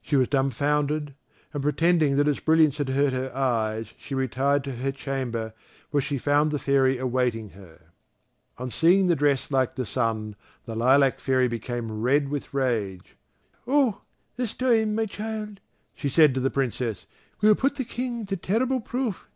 [0.00, 1.14] She was dumb founded,
[1.52, 5.52] and pretending that its brilliance had hurt her eyes she retired to her chamber,
[5.90, 7.90] where she found the Fairy awaiting her.
[8.56, 13.14] On seeing the dress like the sun, the Lilac fairy became red with rage.
[13.66, 14.00] "Oh!
[14.36, 15.60] this time, my child,"
[15.94, 17.04] she said to the Princess,
[17.42, 19.28] "we will put the King to terrible proof.